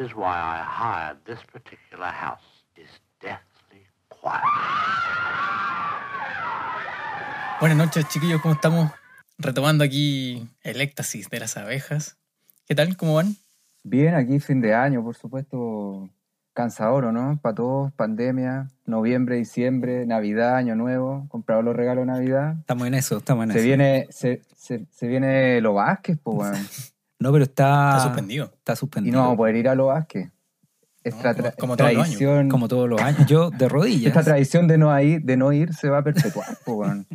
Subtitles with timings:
[0.00, 2.40] Is why I hired this particular house.
[2.74, 4.40] It's deathly quiet.
[7.60, 8.90] Buenas noches, chiquillos, ¿cómo estamos?
[9.36, 12.16] Retomando aquí el éxtasis de las abejas.
[12.66, 12.96] ¿Qué tal?
[12.96, 13.36] ¿Cómo van?
[13.82, 16.08] Bien, aquí fin de año, por supuesto,
[16.54, 17.38] cansador, ¿o ¿no?
[17.42, 22.54] Para todos, pandemia, noviembre, diciembre, Navidad, Año Nuevo, comprado los regalos de Navidad.
[22.58, 23.66] Estamos en eso, estamos en Se eso.
[23.66, 26.56] viene, se, se, se viene los Vázquez, pues, weón.
[27.20, 28.46] No, pero está, Está suspendido.
[28.46, 29.14] Está Y suspendido.
[29.16, 30.30] no vamos a poder ir a los Vázquez.
[31.04, 32.16] Esta como- tra- como todos los años.
[32.18, 33.26] tradición, Como todos los años.
[33.26, 34.06] Yo de rodillas.
[34.08, 37.06] esta tradición de no ir, de no ir se va a perpetuar, weón.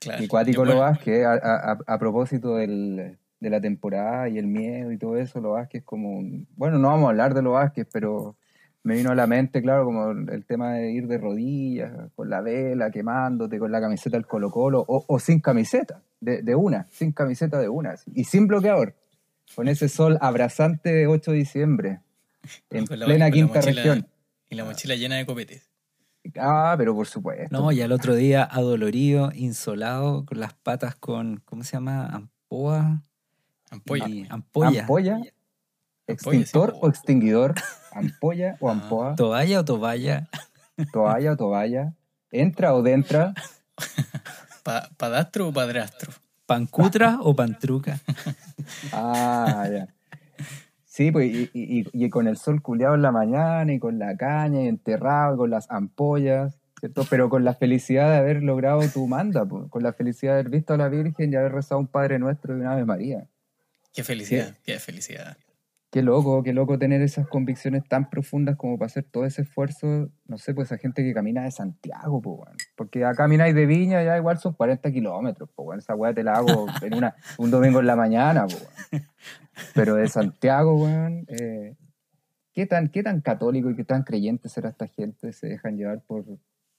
[0.00, 0.22] Claro.
[0.22, 4.38] Y cuático lo bueno, Vázquez, a, a- a- a propósito del- de la temporada y
[4.38, 7.42] el miedo y todo eso, lo Vázquez como un- Bueno, no vamos a hablar de
[7.42, 8.36] lo Vázquez, pero
[8.82, 12.40] me vino a la mente, claro, como el tema de ir de rodillas, con la
[12.40, 16.86] vela, quemándote, con la camiseta del Colo Colo, o, o sin camiseta, de, de una,
[16.92, 18.94] sin camiseta de una, y sin bloqueador,
[19.54, 22.00] con ese sol abrasante de 8 de diciembre,
[22.70, 24.08] en la- plena quinta mochila- región.
[24.48, 25.68] Y la mochila llena de copetes.
[26.38, 27.56] Ah, pero por supuesto.
[27.56, 32.06] No, y al otro día adolorido, insolado, con las patas con, ¿cómo se llama?
[32.06, 33.02] Ampoa.
[33.70, 34.08] Ampolla.
[34.08, 34.80] y ampolla.
[34.82, 35.20] ¿Ampolla?
[36.08, 36.78] ¿Extintor sí.
[36.82, 37.54] o extinguidor?
[37.92, 38.72] ¿Ampolla o Ah.
[38.72, 39.14] ampoa?
[39.16, 40.28] Toalla o toballa.
[40.92, 41.94] ¿Toalla o toalla?
[42.30, 43.34] ¿Entra o dentra?
[44.66, 46.10] Pa- ¿Padastro o padrastro?
[46.44, 48.00] Pancutra o pantruca.
[48.92, 49.86] Ah, ya.
[50.84, 53.98] Sí, pues, y, y- y- y con el sol culeado en la mañana, y con
[54.00, 57.06] la caña, y enterrado, y con las ampollas, ¿cierto?
[57.08, 60.50] Pero con la felicidad de haber logrado tu manda, pues, con la felicidad de haber
[60.50, 63.26] visto a la Virgen y haber rezado un Padre Nuestro y una Ave María.
[63.94, 65.36] Qué felicidad, qué felicidad.
[65.90, 70.10] Qué loco, qué loco tener esas convicciones tan profundas como para hacer todo ese esfuerzo,
[70.26, 72.40] no sé, pues esa gente que camina de Santiago, pues.
[72.74, 75.78] Porque acá camináis de Viña, ya igual son 40 kilómetros, pues.
[75.78, 78.68] Esa weá te la hago en una, un domingo en la mañana, pues.
[79.74, 81.76] Pero de Santiago, weón, eh,
[82.52, 85.32] ¿qué, tan, ¿qué tan católico y qué tan creyente será esta gente?
[85.32, 86.24] Se dejan llevar por,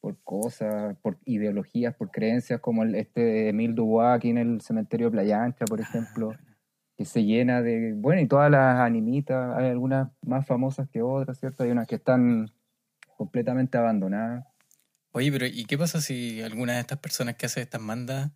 [0.02, 4.62] por cosas, por ideologías, por creencias, como el, este de Emile Dubois aquí en el
[4.62, 6.34] cementerio de Playa Ancha, por ejemplo
[6.98, 11.40] que se llena de, bueno, y todas las animitas, hay algunas más famosas que otras,
[11.40, 11.64] ¿cierto?
[11.64, 12.52] Hay unas que están
[13.16, 14.46] completamente abandonadas.
[15.12, 18.32] Oye, pero ¿y qué pasa si alguna de estas personas que hace estas mandas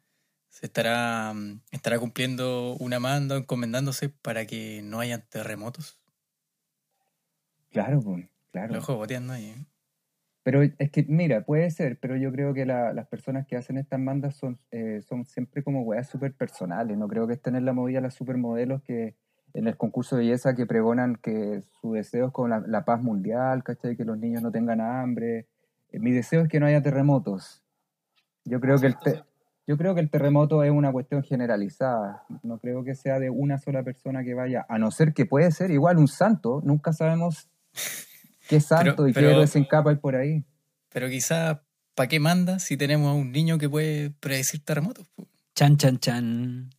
[0.50, 6.00] se estará, mm, estará cumpliendo una manda o encomendándose para que no hayan terremotos?
[7.72, 8.74] Claro, pues, claro.
[8.74, 9.46] Lo dejo boteando ahí.
[9.46, 9.66] ¿eh?
[10.44, 13.78] Pero es que, mira, puede ser, pero yo creo que la- las personas que hacen
[13.78, 16.97] estas bandas son, eh, son siempre como weas súper personales.
[16.97, 19.16] No creo que estén en la movida las supermodelos que
[19.53, 23.03] en el concurso de belleza que pregonan que su deseo es con la, la paz
[23.03, 23.96] mundial, ¿cachai?
[23.96, 25.47] Que los niños no tengan hambre.
[25.91, 27.62] Eh, mi deseo es que no haya terremotos.
[28.46, 29.22] Yo creo que el, te-
[29.68, 32.23] yo creo que el terremoto es una cuestión generalizada.
[32.41, 35.52] No creo que sea de una sola persona que vaya, a no ser que puede
[35.52, 36.62] ser igual un santo.
[36.66, 37.47] Nunca sabemos
[38.52, 40.44] qué santo y pero- qué héroe se encapa por ahí.
[40.90, 41.64] Pero quizá,
[41.96, 45.08] ¿para qué manda si tenemos a un niño que puede predecir terremotos?
[45.56, 46.70] Chan, chan, chan.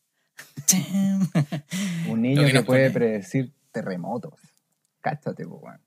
[2.09, 4.35] Un niño que puede pone- predecir terremotos.
[5.01, 5.81] Cáchate, po, weón.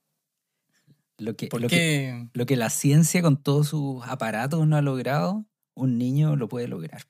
[1.18, 4.82] Lo que, ¿Por lo, que, lo que la ciencia con todos sus aparatos no ha
[4.82, 7.04] logrado, un niño lo puede lograr.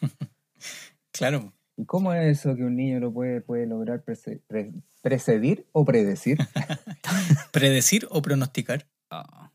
[1.14, 5.84] Claro, ¿Y cómo es eso que un niño lo puede, puede lograr pre- precedir o
[5.84, 6.38] predecir?
[7.52, 8.88] predecir o pronosticar.
[9.10, 9.50] Ah.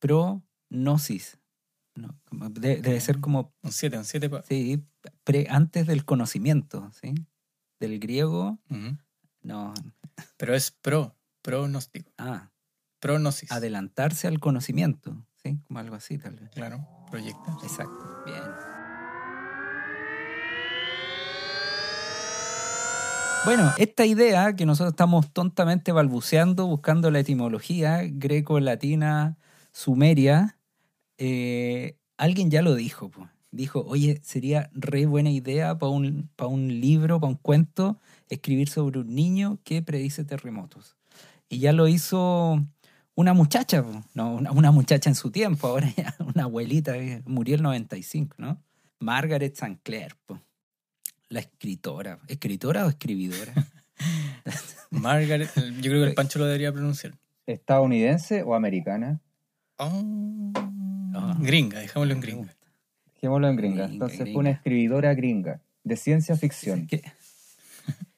[0.00, 1.38] Prognosis.
[1.96, 2.16] No,
[2.50, 4.30] de- debe ser como Un 7, un 7.
[4.48, 4.84] sí,
[5.24, 7.12] pre- antes del conocimiento, ¿sí?
[7.80, 8.58] Del griego,
[9.42, 9.74] no.
[10.36, 12.52] Pero es pro, pronóstico, Ah,
[13.00, 13.50] pronosis.
[13.50, 15.58] adelantarse al conocimiento, ¿sí?
[15.66, 16.50] Como algo así, tal vez.
[16.50, 17.56] Claro, proyecta.
[17.64, 18.22] Exacto.
[18.24, 18.44] Bien.
[23.44, 29.38] Bueno, esta idea que nosotros estamos tontamente balbuceando, buscando la etimología greco-latina,
[29.72, 30.58] sumeria,
[31.16, 33.10] eh, alguien ya lo dijo.
[33.50, 37.98] Dijo, oye, sería re buena idea para un, pa' un libro, para un cuento,
[38.28, 40.96] escribir sobre un niño que predice terremotos.
[41.48, 42.62] Y ya lo hizo
[43.14, 43.84] una muchacha,
[44.14, 48.62] no, una, muchacha en su tiempo, ahora ya una abuelita que murió el 95, ¿no?
[49.00, 50.40] Margaret Sinclair, po.
[51.28, 52.18] La escritora.
[52.28, 53.52] ¿Escritora o escribidora?
[54.90, 57.14] Margaret, yo creo que el Pancho lo debería pronunciar.
[57.46, 59.20] ¿Estadounidense o americana?
[59.76, 60.52] Oh,
[61.14, 61.36] Ah.
[61.40, 62.54] Gringa, dejámoslo en gringa.
[63.14, 63.86] Dejémoslo en gringa.
[63.88, 66.86] Gringa, Entonces fue una escribidora gringa de ciencia ficción.
[66.86, 67.02] ¿Qué?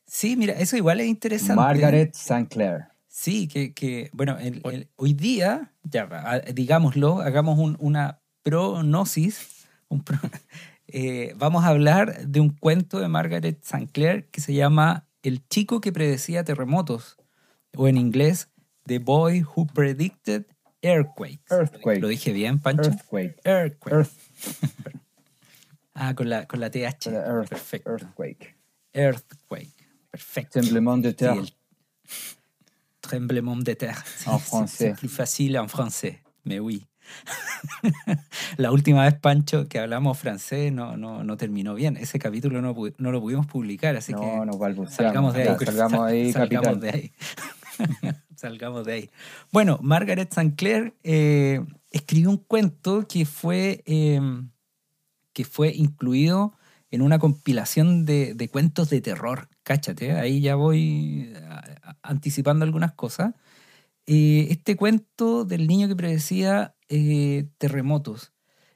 [0.06, 1.54] Sí, mira, eso igual es interesante.
[1.54, 2.86] Margaret Sinclair.
[3.06, 9.66] Sí, que, que bueno, el- el- hoy día, ya, digámoslo, hagamos un- una pronosis.
[9.88, 10.18] un pro-
[10.92, 13.88] eh, vamos a hablar de un cuento de Margaret St.
[13.92, 17.16] Clair que se llama El chico que predecía terremotos,
[17.76, 18.48] o en inglés,
[18.87, 20.46] The Boy Who Predicted
[20.82, 21.42] Earthquakes.
[21.50, 22.00] Earthquake.
[22.00, 22.90] ¿Lo dije bien, Pancho?
[22.90, 23.37] Earthquake.
[23.44, 23.94] Earthquake.
[23.96, 24.12] Earth,
[25.94, 27.08] Ah, con la, con la TH.
[27.08, 27.90] Earth, Perfecto.
[27.90, 28.56] earthquake.
[28.94, 29.75] Earthquake.
[30.10, 30.60] Perfecto.
[30.60, 31.42] Tremblement de terre.
[33.00, 34.02] tremblement de terre.
[34.26, 34.76] En Sí, français.
[34.88, 36.22] C'est plus facile en français.
[36.44, 36.87] Mais oui.
[38.56, 41.96] La última vez, Pancho, que hablamos francés no, no, no terminó bien.
[41.96, 45.56] Ese capítulo no, no lo pudimos publicar, así que No, salgamos de ahí.
[45.58, 46.80] Ya, salgamos ahí, Salgamos capitán.
[46.80, 47.12] de ahí.
[48.36, 49.10] salgamos de ahí.
[49.52, 50.54] Bueno, Margaret St.
[50.56, 51.60] Clair eh,
[51.90, 54.20] escribió un cuento que fue, eh,
[55.32, 56.54] que fue incluido
[56.90, 59.48] en una compilación de, de cuentos de terror.
[59.62, 61.32] Cáchate, ahí ya voy
[62.02, 63.34] anticipando algunas cosas.
[64.06, 68.34] Eh, este cuento del niño que predecía eh, terremotos.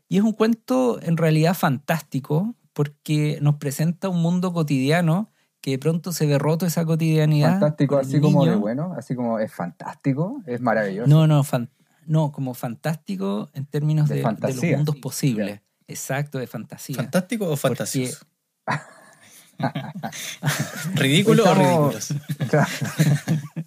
[0.08, 5.30] Y es un cuento en realidad fantástico porque nos presenta un mundo cotidiano
[5.60, 7.52] que de pronto se ve roto esa cotidianidad.
[7.60, 11.08] Fantástico, así como de bueno, así como es fantástico, es maravilloso.
[11.08, 11.70] No, no, fan-
[12.06, 14.76] no, como fantástico en términos De de, de los fantasía.
[14.76, 15.60] mundos posibles.
[15.86, 16.96] Exacto, de fantasía.
[16.96, 18.26] ¿Fantástico o Porque- fantasioso?
[20.94, 22.14] ¿Ridículo o ridículos?
[22.48, 22.68] Claro.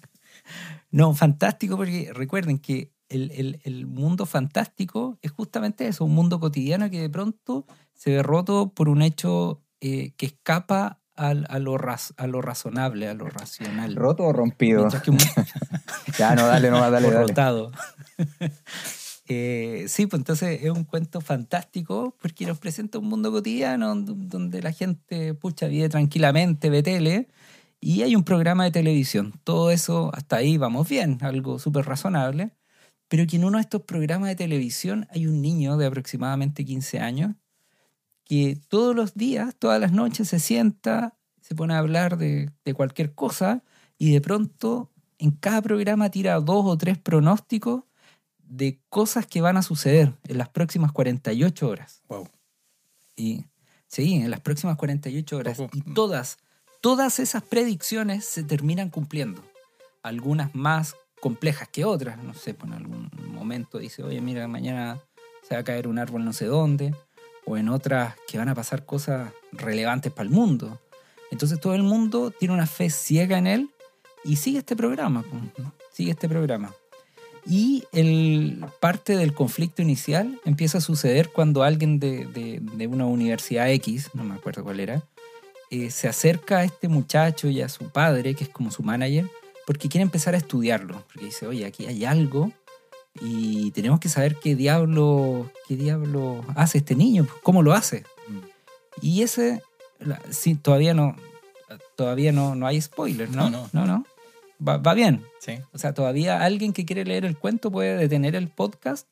[0.90, 6.40] No, fantástico porque recuerden que el, el- el mundo fantástico es justamente eso, un mundo
[6.40, 11.58] cotidiano que de pronto se ve roto por un hecho eh, que escapa al- a,
[11.58, 13.96] lo raz- a lo razonable, a lo racional.
[13.96, 14.88] ¿Roto o rompido?
[15.08, 15.18] Un-
[16.18, 17.26] Ya, no, dale, no, dale, dale.
[17.28, 17.72] rotado.
[19.30, 24.62] Eh, sí, pues entonces es un cuento fantástico porque nos presenta un mundo cotidiano donde
[24.62, 27.28] la gente, pucha, vive tranquilamente, ve tele
[27.78, 29.34] y hay un programa de televisión.
[29.44, 32.52] Todo eso, hasta ahí vamos bien, algo súper razonable.
[33.08, 37.00] Pero que en uno de estos programas de televisión hay un niño de aproximadamente 15
[37.00, 37.34] años
[38.24, 42.74] que todos los días, todas las noches se sienta, se pone a hablar de, de
[42.74, 43.64] cualquier cosa
[43.96, 47.84] y de pronto en cada programa tira dos o tres pronósticos
[48.38, 52.02] de cosas que van a suceder en las próximas 48 horas.
[52.08, 52.28] Wow.
[53.16, 53.44] Y
[53.86, 55.58] sí, en las próximas 48 horas.
[55.72, 56.38] Y todas,
[56.80, 59.42] todas esas predicciones se terminan cumpliendo.
[60.02, 62.22] Algunas más complejas que otras.
[62.22, 64.98] No sé, pues en algún momento dice, oye, mira, mañana
[65.46, 66.94] se va a caer un árbol no sé dónde.
[67.46, 70.80] O en otras que van a pasar cosas relevantes para el mundo.
[71.30, 73.70] Entonces todo el mundo tiene una fe ciega en él
[74.24, 75.22] y sigue este programa.
[75.22, 75.66] pues.
[75.92, 76.72] Sigue este programa.
[77.46, 83.06] Y el, parte del conflicto inicial empieza a suceder cuando alguien de, de- de una
[83.06, 85.02] universidad X, no me acuerdo cuál era,
[85.70, 89.26] eh, se acerca a este muchacho y a su padre, que es como su manager,
[89.68, 91.04] porque quiere empezar a estudiarlo.
[91.12, 92.50] Porque dice, oye, aquí hay algo
[93.20, 98.04] y tenemos que saber qué diablo, qué diablo hace este niño, cómo lo hace.
[99.02, 99.60] Y ese,
[99.98, 101.16] la- sí, todavía no,
[101.96, 103.50] todavía no, no hay spoilers, ¿no?
[103.50, 103.84] No, no.
[103.84, 103.86] no.
[103.86, 104.06] no.
[104.66, 105.22] Va, va bien.
[105.38, 105.58] Sí.
[105.74, 109.06] O sea, todavía alguien que quiere leer el cuento puede detener el podcast,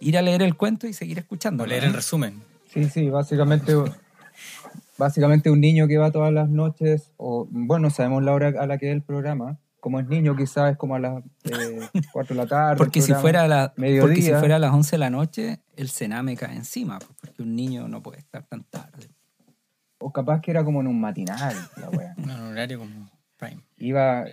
[0.00, 1.62] ir a leer el cuento y seguir escuchando.
[1.62, 2.42] O leer el resumen.
[2.74, 3.72] Sí, sí, básicamente,
[4.98, 8.78] básicamente un niño que va todas las noches, o bueno, sabemos la hora a la
[8.78, 9.58] que es el programa.
[9.86, 11.78] Como es niño, quizás es como a las eh,
[12.12, 12.72] 4 de la tarde.
[12.72, 15.60] el Porque si, fuera a la, porque si fuera a las 11 de la noche,
[15.76, 19.06] el cename cae encima, pues, porque un niño no puede estar tan tarde.
[19.98, 22.14] O capaz que era como en un matinal, la wea.
[22.18, 23.62] En un horario como prime.
[23.76, 24.24] Iba.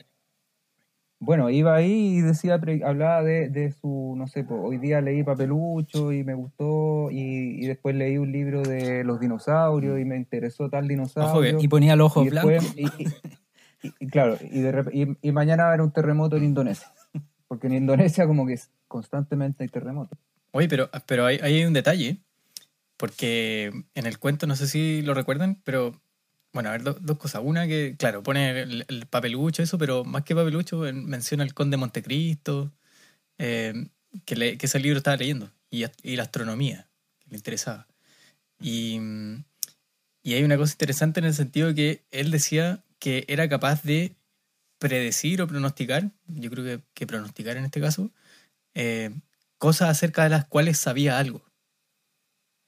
[1.19, 5.23] Bueno, iba ahí y decía, hablaba de, de su, no sé, pues, hoy día leí
[5.23, 10.15] Papelucho y me gustó, y, y después leí un libro de los dinosaurios y me
[10.17, 11.59] interesó tal dinosaurio.
[11.61, 12.99] Y ponía los ojos y después- blancos.
[12.99, 13.07] y-
[13.99, 16.91] y- claro, y, mañana va a haber un terremoto en Indonesia.
[17.47, 20.17] Porque en Indonesia como que constantemente hay terremotos.
[20.51, 22.17] Oye, pero, pero hay, hay un detalle,
[22.97, 26.01] porque en el cuento, no sé si lo recuerdan, pero
[26.53, 27.41] bueno, a ver, do- dos cosas.
[27.43, 31.53] Una que, claro, pone el, el papelucho, eso, pero más que papelucho, en- menciona el
[31.53, 32.71] conde Montecristo,
[33.37, 33.87] eh,
[34.25, 35.85] que, que ese libro estaba leyendo, y,
[36.15, 36.87] la astronomía,
[37.19, 37.87] que le interesaba.
[38.59, 38.99] Y,
[40.21, 43.83] y hay una cosa interesante en el sentido de que él decía que era capaz
[43.83, 44.15] de
[44.79, 48.13] predecir o pronosticar, yo creo que, que pronosticar en este caso,
[48.75, 49.11] eh,
[49.57, 51.43] cosas acerca de las cuales sabía algo.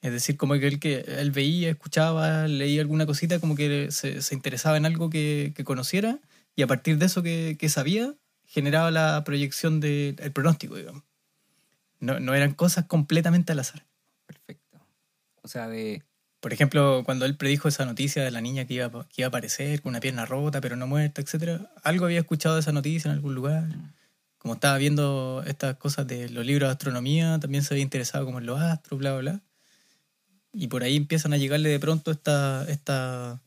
[0.02, 4.20] Es decir, como que él, que él veía, escuchaba, leía alguna cosita, como que se,
[4.34, 6.20] interesaba en algo que, que conociera
[6.54, 8.14] y a partir de eso que, que sabía,
[8.44, 11.04] generaba la proyección del pronóstico, digamos.
[12.02, 13.86] No, no eran cosas completamente al azar.
[14.26, 14.86] Perfecto.
[15.44, 16.04] O sea, de
[16.40, 19.30] Por ejemplo, cuando él predijo esa noticia de la niña que iba, que iba a
[19.30, 23.10] aparecer con una pierna rota pero no muerta, etcétera, algo había escuchado de esa noticia
[23.10, 23.68] en algún lugar.
[24.38, 28.40] Como estaba viendo estas cosas de los libros de astronomía, también se había interesado como
[28.40, 29.42] en los astros, bla, bla, bla.
[30.54, 33.42] Y por ahí empiezan a llegarle de pronto esta, esta,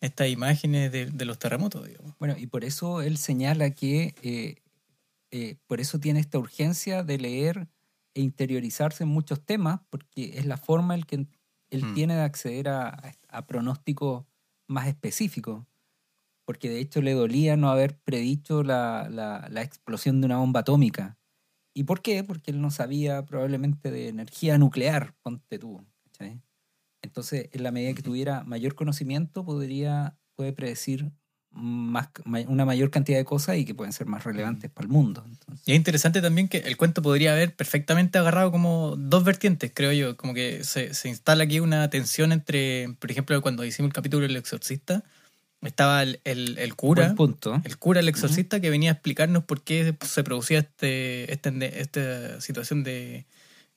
[0.00, 2.14] estas imágenes de, de los terremotos, digamos.
[2.18, 4.62] Bueno, y por eso él señala que eh,
[5.32, 7.66] eh, por eso tiene esta urgencia de leer
[8.14, 11.26] e interiorizarse en muchos temas, porque es la forma en que
[11.72, 11.92] él Hmm.
[11.92, 14.26] tiene de acceder a, a pronósticos
[14.68, 15.66] más específicos.
[16.46, 20.60] Porque de hecho le dolía no haber predicho la, la- la explosión de una bomba
[20.60, 21.18] atómica.
[21.74, 22.24] ¿Y por qué?
[22.24, 25.86] Porque él no sabía probablemente de energía nuclear, ponte tú.
[27.02, 31.12] Entonces, en la medida que tuviera mayor conocimiento, podría, puede predecir
[31.54, 35.24] más, una mayor cantidad de cosas y que pueden ser más relevantes para el mundo.
[35.26, 39.70] Entonces, Y es interesante también que el cuento podría haber perfectamente agarrado como dos vertientes,
[39.74, 40.16] creo yo.
[40.16, 44.26] Como que se, se instala aquí una tensión entre, por ejemplo, cuando hicimos el capítulo
[44.26, 45.02] del exorcista,
[45.62, 47.60] estaba el, el, el cura, punto.
[47.64, 52.40] el cura, el exorcista, que venía a explicarnos por qué se producía este, este esta
[52.40, 53.26] situación de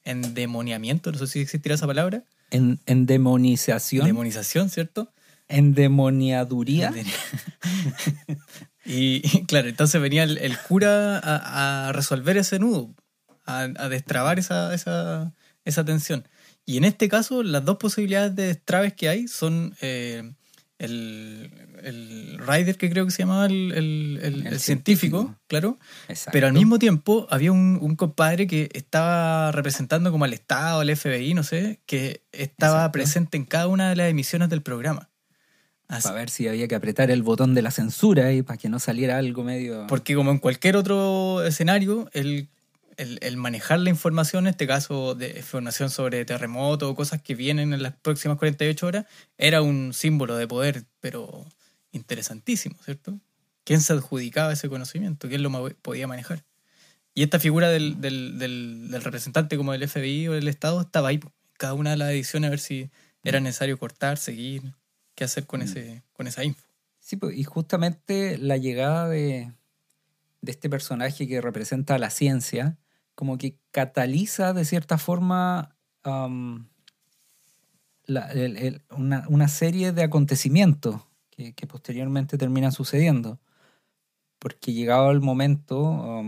[0.03, 5.11] endemoniamiento, no sé si existirá esa palabra, En, endemonización, demonización, ¿cierto?
[5.47, 6.93] Endemoniaduría.
[8.87, 12.93] Y, claro, entonces venía el, el cura a, a resolver ese nudo,
[13.45, 15.33] a, a destrabar esa, esa,
[15.63, 16.27] esa tensión.
[16.67, 20.31] Y en este caso, las dos posibilidades de destraves que hay son eh,
[20.77, 25.39] el, el Ryder, que creo que se llamaba el, el- el- El el científico, científico.
[25.47, 26.31] claro, Exacto.
[26.33, 30.95] pero al mismo tiempo había un, un compadre que estaba representando como al Estado, al
[30.95, 32.91] FBI, no sé, que estaba Exacto.
[32.91, 35.09] presente en cada una de las emisiones del programa.
[35.87, 38.69] Así- Para ver si había que apretar el botón de la censura y para que
[38.69, 39.85] no saliera algo medio...
[39.87, 42.49] Porque como en cualquier otro escenario, el,
[42.97, 47.35] el- el manejar la información, en este caso de información sobre terremotos o cosas que
[47.35, 49.05] vienen en las próximas 48 horas,
[49.37, 51.45] era un símbolo de poder, pero
[51.91, 53.19] interesantísimo, ¿cierto?
[53.63, 55.27] ¿Quién se adjudicaba ese conocimiento?
[55.27, 56.43] ¿Quién lo podía manejar?
[57.13, 61.09] Y esta figura del, del- del- del representante como del FBI o del Estado estaba
[61.09, 61.19] ahí,
[61.57, 62.89] cada una de las ediciones, a ver si
[63.23, 64.61] era necesario cortar, seguir,
[65.15, 65.63] qué hacer con, Mm.
[65.63, 66.63] ese, con esa info.
[66.99, 69.51] Sí, pues, y justamente la llegada de,
[70.41, 72.77] de este personaje que representa a la ciencia,
[73.15, 76.67] como que cataliza de cierta forma am,
[78.05, 83.39] la- el- el- una, una serie de acontecimientos que, que posteriormente terminan sucediendo.
[84.39, 86.21] Porque llegado el momento,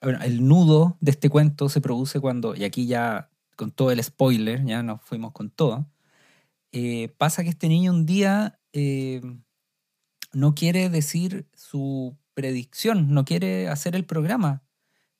[0.00, 4.64] el nudo de este cuento se produce cuando, y aquí ya con todo el spoiler,
[4.64, 5.86] ya nos fuimos con todo,
[6.72, 8.60] eh, pasa que este niño un día...
[8.72, 9.20] eh,
[10.32, 14.62] no quiere decir su predicción, no quiere hacer el programa.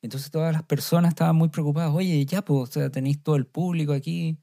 [0.03, 1.93] Entonces todas las personas estaban muy preocupadas.
[1.93, 4.39] Oye, ya, pues, o sea, tenéis todo el público aquí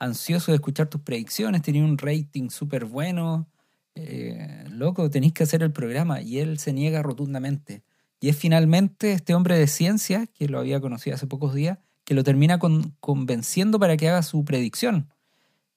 [0.00, 3.48] ansioso de escuchar tus predicciones, tenéis un rating súper bueno.
[3.94, 6.20] eh, loco, tenéis que hacer el programa.
[6.22, 7.84] Y él se niega rotundamente.
[8.20, 12.14] Y es finalmente este hombre de ciencia, que lo había conocido hace pocos días, que
[12.14, 15.08] lo termina con- convenciendo para que haga su predicción.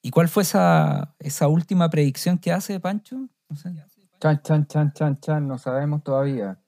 [0.06, 3.30] ¿Y cuál fue esa, esa última predicción que hace Pancho?
[3.50, 3.74] No sé.
[4.20, 6.60] Chan, chan, chan, chan, chan, no sabemos todavía.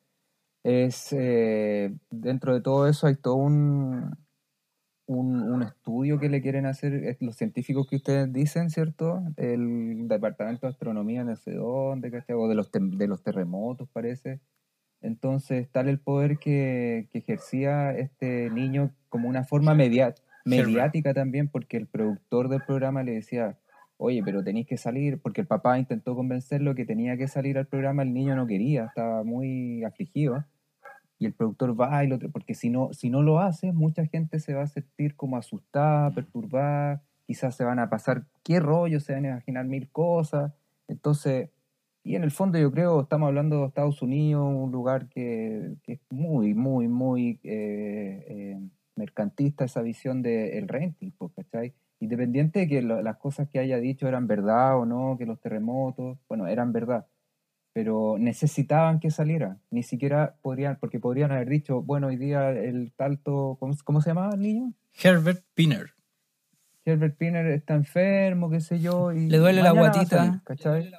[0.64, 4.18] Es, eh, dentro de todo eso hay todo un,
[5.06, 9.22] un, un estudio que le quieren hacer los científicos que ustedes dicen, ¿cierto?
[9.36, 12.24] El Departamento de Astronomía no sé dónde.
[12.34, 14.40] O de los, de los terremotos, parece.
[15.02, 20.16] Entonces, tal el poder que, que ejercía este niño como una forma media-
[20.46, 23.58] mediática también, porque el productor del programa le decía,
[23.98, 27.68] oye, pero tenéis que salir, porque el papá intentó convencerlo que tenía que salir al
[27.68, 30.46] programa, el niño no quería, estaba muy afligido.
[31.18, 34.40] Y el productor va y lo porque si no, si no lo hace, mucha gente
[34.40, 39.14] se va a sentir como asustada, perturbada, quizás se van a pasar qué rollo, se
[39.14, 40.52] van a imaginar mil cosas.
[40.90, 41.50] Entonces,
[42.04, 45.94] y en el fondo yo creo, estamos hablando de Estados Unidos, un lugar que, que
[45.94, 51.74] es muy, muy, muy eh, eh, mercantista esa visión del renting, pues, ¿cachai?
[52.00, 55.40] Independiente de que lo- las cosas que haya dicho eran verdad o no, que los
[55.40, 57.08] terremotos, bueno, eran verdad,
[57.74, 62.94] pero necesitaban que saliera, ni siquiera podrían, porque podrían haber dicho, bueno, hoy día el
[62.96, 64.74] talto, ¿cómo, cómo se llamaba el niño?
[65.02, 65.92] Herbert Pinner.
[66.86, 70.18] Herbert Pinner está enfermo, qué sé yo, y Le duele la guatita.
[70.18, 70.92] salir, ¿cachai?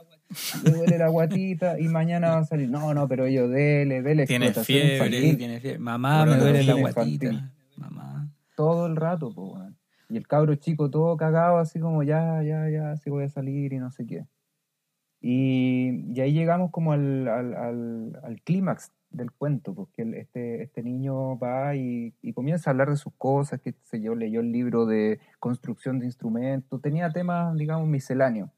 [0.64, 2.68] Le duele la guatita y mañana va a salir.
[2.68, 5.78] No, no, pero ellos dele, dele Tiene fiebre, tiene fiebre.
[5.78, 7.26] Mamá, Pero me duele la guatita.
[7.26, 7.50] infantil.
[8.56, 9.78] Todo el rato, po, weón.
[10.08, 13.72] Y el cabro chico todo cagado, así como ya, ya, ya, sí voy a salir
[13.72, 14.26] y no sé qué.
[15.20, 20.62] Y, y ahí llegamos como al, al, al, al clímax del cuento, porque el- este,
[20.62, 24.40] este niño va y, y comienza a hablar de sus cosas, que sé yo, leyó
[24.40, 28.50] el libro de construcción de instrumentos, tenía temas, digamos, misceláneos.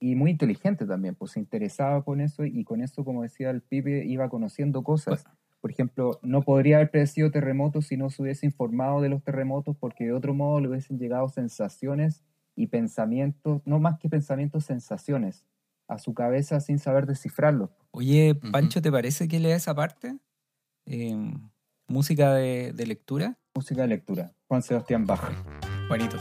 [0.00, 3.62] Y muy inteligente también, pues se interesaba con eso y con eso, como decía el
[3.62, 5.24] Pipe, iba conociendo cosas.
[5.62, 9.76] Por ejemplo, no podría haber predecido terremotos si no se hubiese informado de los terremotos,
[9.78, 12.24] porque de otro modo le hubiesen llegado sensaciones
[12.56, 15.46] y pensamientos, no más que pensamientos, sensaciones
[15.86, 17.70] a su cabeza sin saber descifrarlos.
[17.92, 18.34] Oye.
[18.50, 20.18] Pancho, ¿te parece que lea esa parte?
[20.86, 21.16] Eh,
[21.86, 23.38] música de, de lectura.
[23.54, 25.30] Música de lectura, Juan Sebastián Bach.
[25.88, 26.16] Bonito.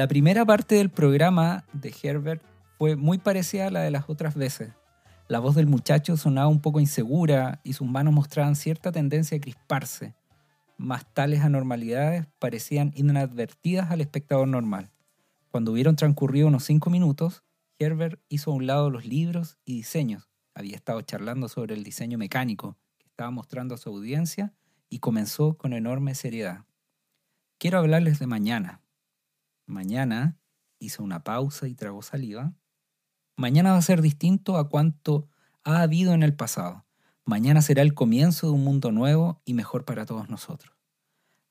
[0.00, 2.42] La primera parte del programa de Herbert
[2.78, 4.72] fue muy parecida a la de las otras veces.
[5.28, 9.42] La voz del muchacho sonaba un poco insegura y sus manos mostraban cierta tendencia a
[9.42, 10.14] crisparse,
[10.78, 14.90] mas tales anormalidades parecían inadvertidas al espectador normal.
[15.50, 17.42] Cuando hubieron transcurrido unos cinco minutos,
[17.78, 20.30] Herbert hizo a un lado los libros y diseños.
[20.54, 24.54] Había estado charlando sobre el diseño mecánico que estaba mostrando a su audiencia
[24.88, 26.64] y comenzó con enorme seriedad.
[27.58, 28.79] Quiero hablarles de mañana.
[29.70, 30.36] Mañana
[30.80, 32.52] hizo una pausa y tragó saliva.
[33.36, 35.28] Mañana va a ser distinto a cuanto
[35.62, 36.84] ha habido en el pasado.
[37.24, 40.74] Mañana será el comienzo de un mundo nuevo y mejor para todos nosotros.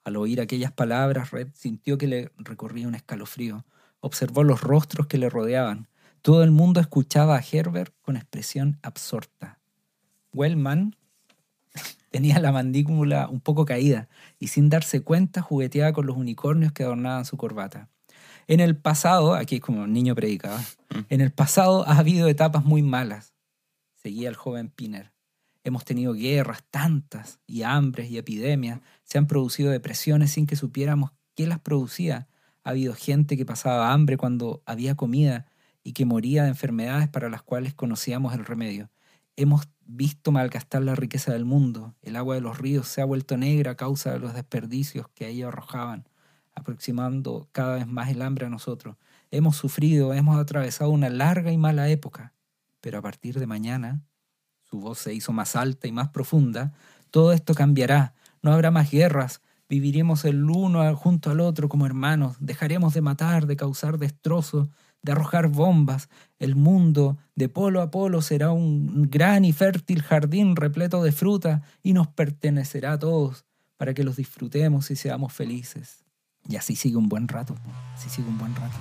[0.04, 3.66] Al oír aquellas palabras, Red sintió que le recorría un escalofrío.
[4.02, 5.88] Observó los rostros que le rodeaban.
[6.22, 9.60] Todo el mundo escuchaba a Herbert con expresión absorta.
[10.34, 10.98] Wellman
[12.12, 14.10] tenía la mandíbula un poco caída
[14.40, 17.88] y sin darse cuenta jugueteaba con los unicornios que adornaban su corbata.
[18.50, 20.60] En el pasado, aquí es como un niño predicaba,
[21.10, 23.36] en el pasado ha habido etapas muy malas,
[23.94, 25.14] seguía el joven Piner.
[25.64, 28.80] Hemos tenido guerras, tantas, y hambres y epidemias.
[29.04, 32.28] Se han producido depresiones sin que supiéramos qué las producía.
[32.64, 35.46] Ha habido gente que pasaba hambre cuando había comida
[35.84, 38.90] y que moría de enfermedades para las cuales conocíamos el remedio.
[39.36, 41.94] Hemos visto malgastar la riqueza del mundo.
[42.02, 45.26] El agua de los ríos se ha vuelto negra a causa de los desperdicios que
[45.26, 46.10] ahí arrojaban,
[46.56, 48.98] aproximando cada vez más el hambre a nosotros.
[49.32, 52.34] Hemos sufrido, hemos atravesado una larga y mala época,
[52.82, 54.02] pero a partir de mañana,
[54.64, 56.74] su voz se hizo más alta y más profunda,
[57.12, 62.38] todo esto cambiará, no habrá más guerras, viviremos el uno junto al otro como hermanos,
[62.40, 64.70] dejaremos de matar, de causar destrozos,
[65.02, 66.10] de arrojar bombas,
[66.40, 71.62] el mundo de polo a polo será un gran y fértil jardín repleto de fruta
[71.82, 73.46] y nos pertenecerá a todos
[73.78, 76.09] para que los disfrutemos y seamos felices.
[76.48, 77.56] Y así sigue un buen rato,
[77.94, 78.76] así sigue un buen rato.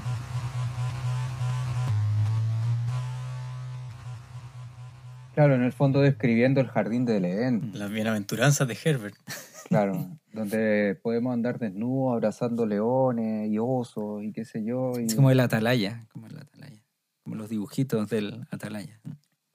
[5.35, 9.14] Claro, en el fondo describiendo el jardín del Edén, Las bienaventuranzas de Herbert.
[9.68, 14.92] claro, donde podemos andar desnudos, abrazando leones y osos y qué sé yo.
[14.99, 15.05] Y...
[15.07, 16.83] Es como el atalaya, como el atalaya,
[17.23, 19.01] como los dibujitos del atalaya.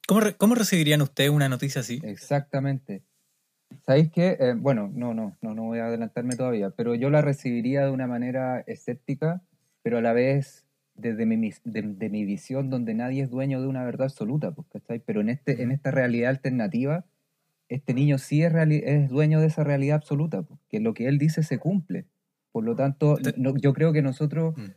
[0.08, 2.00] ¿Cómo, re- cómo recibirían ustedes una noticia así?
[2.04, 3.04] Exactamente.
[3.86, 4.38] ¿Sabéis qué?
[4.40, 7.92] Eh, bueno, no, no, no, no voy a adelantarme todavía, pero yo la recibiría de
[7.92, 9.42] una manera escéptica,
[9.82, 13.68] pero a la vez desde mi, de, de mi visión donde nadie es dueño de
[13.68, 15.00] una verdad absoluta, pues, ¿cachai?
[15.00, 17.06] Pero en, este, en esta realidad alternativa,
[17.70, 21.18] este niño sí es, es dueño de esa realidad absoluta, pues, que lo que él
[21.18, 22.06] dice se cumple.
[22.52, 24.72] Por lo tanto, no- yo creo que nosotros, Mm.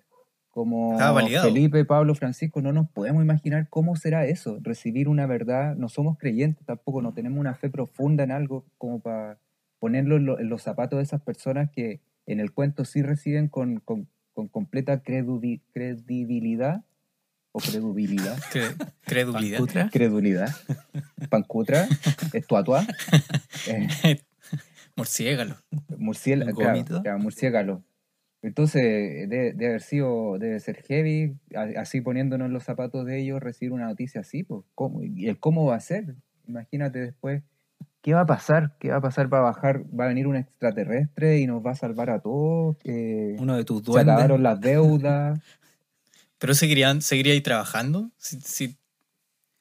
[0.57, 0.97] Como.
[1.43, 5.77] Felipe, Pablo, Francisco, no nos podemos imaginar cómo será eso, recibir una verdad.
[5.77, 9.39] No somos creyentes tampoco, no tenemos una fe profunda en algo como para
[9.79, 13.49] ponerlo en, lo- en los zapatos de esas personas que en el cuento sí reciben
[13.49, 16.85] con, con- con completa credubi- credibilidad
[17.53, 18.39] o credubilidad.
[18.51, 19.59] Cre- Credulidad.
[19.59, 19.91] ¿Pancutra?
[19.93, 20.49] Credulidad.
[21.29, 21.87] Pancutra,
[22.33, 22.87] estuatua,
[23.69, 24.21] eh,
[24.97, 25.57] Murciégalo.
[25.99, 27.03] murciélago, ¿Un claro, gómito?
[27.03, 27.83] claro, murciélago.
[28.43, 28.83] Entonces,
[29.29, 31.37] debe, debe haber sido, debe ser heavy,
[31.77, 35.03] así poniéndonos los zapatos de ellos, recibir una noticia así, pues, ¿cómo?
[35.03, 36.15] ¿Y el cómo va a ser?
[36.47, 37.43] Imagínate después,
[38.03, 38.77] ¿qué va a pasar?
[38.79, 39.33] ¿Qué va a pasar?
[39.33, 42.77] ¿Va a bajar, va a venir un extraterrestre y nos va a salvar a todos?
[42.85, 44.43] Eh, Uno de tus se acabaron duendes.
[44.43, 45.41] las deudas.
[46.39, 48.11] ¿Pero seguirían, seguiría ahí trabajando?
[48.19, 48.77] Si, si-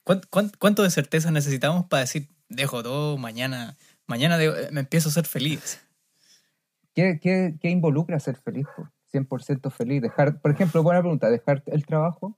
[0.03, 5.09] ¿cuán- cuán- cuánto de certeza necesitamos para decir, dejo todo, mañana, mañana de- me empiezo
[5.09, 5.79] a ser feliz?
[6.95, 8.65] ¿Qué, qué, qué involucra ser feliz?
[8.75, 8.89] po?
[9.11, 10.01] 100% feliz.
[10.01, 12.37] Dejar, por ejemplo, buena pregunta, ¿dejar el trabajo?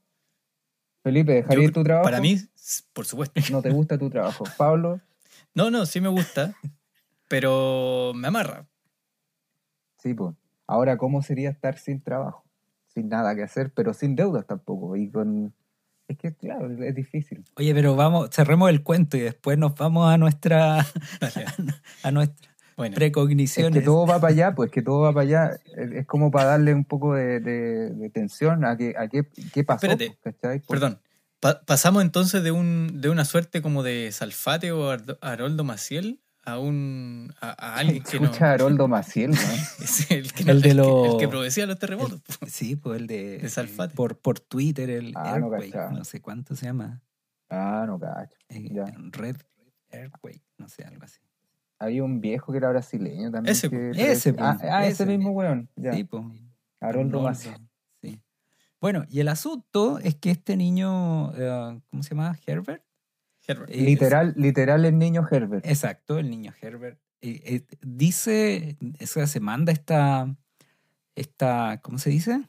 [1.03, 2.03] Felipe, ¿dejar Yo- ir tu trabajo?
[2.03, 2.35] Para mí,
[2.93, 3.39] por supuesto.
[3.51, 4.43] No te gusta tu trabajo.
[4.57, 4.99] Pablo,
[5.53, 6.53] No, no, sí me gusta,
[7.27, 8.67] pero me amarra.
[9.99, 10.35] sí, pues.
[10.67, 12.43] Ahora, ¿cómo sería estar sin trabajo?
[12.87, 14.95] Sin nada que hacer, pero sin deudas tampoco.
[14.97, 15.53] Y con.
[16.07, 17.43] Es que, claro, es difícil.
[17.55, 20.79] Oye, pero vamos, cerremos el cuento y después nos vamos a nuestra,
[22.03, 22.95] a nuestra, Bueno,
[23.69, 25.51] Es que todo va para allá, pues que todo va para allá.
[25.75, 29.63] Es como para darle un poco de, de- de tensión a, que, a qué, qué
[29.63, 29.87] pasó.
[29.87, 30.59] Espérate, pues, ¿cachai?
[30.59, 31.01] Por- perdón.
[31.39, 36.21] Pa- pasamos entonces de un de una suerte como de Salfate o Ardo- Haroldo Maciel
[36.45, 39.37] a un a, a alguien que no Escucha a Haroldo Maciel, ¿no?
[39.83, 42.21] es el que, no- El de el que- los- el que producía los terremotos.
[42.21, 42.45] po.
[42.47, 43.95] Sí, pues el de, De Salfate.
[43.95, 45.49] Por, por Twitter, el Ah, no
[45.91, 47.01] no sé cuánto se llama.
[47.49, 48.35] Ah, no cacho.
[48.49, 48.71] eh.
[49.11, 49.37] Red
[49.91, 51.19] Earthquake, no sé, algo así.
[51.79, 53.51] Había un viejo que era brasileño también.
[53.51, 53.91] Ese, que-.
[53.91, 55.05] Ese, ah, ah, ese ese.
[55.05, 55.69] mismo weón.
[55.75, 55.93] Ya.
[55.93, 56.23] Sí, pues.
[56.79, 57.49] Haroldo sí.
[58.79, 62.37] Bueno, y el asunto es que este niño, eh, ¿cómo se llama?
[62.45, 62.83] Herbert.
[63.47, 63.71] Herbert.
[63.71, 65.65] Eh, Literal, literal el niño Herbert.
[65.65, 66.99] Exacto, el niño Herbert.
[67.21, 70.35] eh, eh, dice, o sea, se manda esta,
[71.15, 72.47] esta, ¿cómo se dice?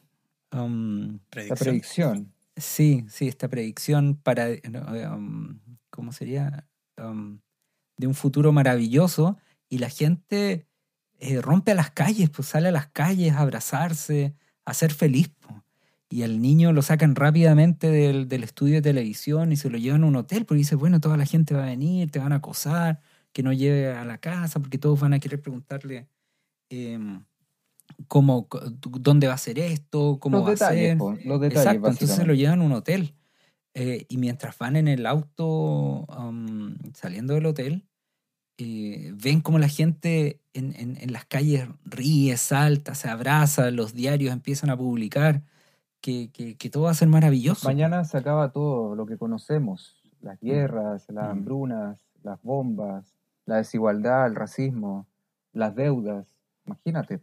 [0.51, 1.57] Um, La Predicción.
[1.57, 2.33] predicción.
[2.57, 4.47] sí, sí, esta predicción para,
[5.15, 6.67] um, ¿cómo sería?
[6.97, 7.39] Um,
[7.99, 10.65] de un futuro maravilloso y la gente
[11.19, 14.33] eh, rompe a las calles, pues sale a las calles a abrazarse,
[14.63, 15.29] a ser feliz.
[16.09, 20.03] Y el niño lo sacan rápidamente del, del estudio de televisión y se lo llevan
[20.05, 22.37] a un hotel porque dice, bueno, toda la gente va a venir, te van a
[22.37, 23.01] acosar,
[23.33, 26.07] que no lleve a la casa porque todos van a querer preguntarle
[26.69, 27.21] em,
[28.07, 28.47] cómo,
[28.79, 30.97] dónde va a ser esto, cómo Los va a detalles, ser.
[30.97, 33.13] po, los detalles, Exacto, entonces se lo llevan a un hotel.
[33.75, 37.88] Eh, y mientras van en el auto um, saliendo del hotel,
[38.61, 43.93] eh, ven como la gente en, en- en las calles ríe, salta, se abraza, los
[43.93, 45.41] diarios empiezan a publicar
[46.01, 47.67] que, que- que todo va a ser maravilloso.
[47.67, 49.95] Mañana se acaba todo lo que conocemos.
[50.21, 51.31] Las guerras, las Mm.
[51.31, 55.07] hambrunas, las bombas, la desigualdad, el racismo,
[55.53, 56.27] las deudas.
[56.65, 57.21] Imagínate.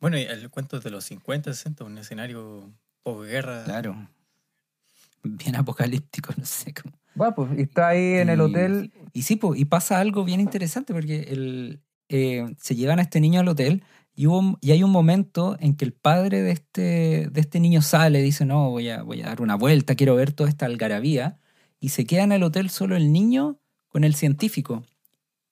[0.00, 3.62] Bueno, y el cuento de los 50, 60, un escenario posguerra.
[3.64, 4.08] Claro.
[5.22, 6.96] Bien apocalíptico, no sé cómo.
[7.20, 8.92] Va, pues, y está ahí en el hotel.
[9.12, 13.20] Y sí, po, y pasa algo bien interesante porque el, eh, se llevan a este
[13.20, 13.82] niño al hotel
[14.14, 17.82] y, hubo, y hay un momento en que el padre de este, de este niño
[17.82, 21.38] sale dice, no, voy a, voy a dar una vuelta, quiero ver toda esta algarabía.
[21.80, 24.84] Y se queda en el hotel solo el niño con el científico.